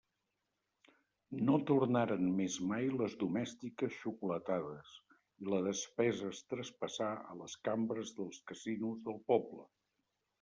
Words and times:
No 1.47 1.57
tornaren 1.71 2.29
més 2.37 2.55
mai 2.71 2.87
les 3.01 3.17
domèstiques 3.23 3.93
xocolatades, 4.05 4.95
i 5.43 5.49
la 5.55 5.59
despesa 5.67 6.31
es 6.31 6.41
traspassà 6.55 7.11
a 7.35 7.37
les 7.43 7.57
cambres 7.69 8.15
dels 8.21 8.41
casinos 8.53 9.05
del 9.09 9.21
poble. 9.33 9.67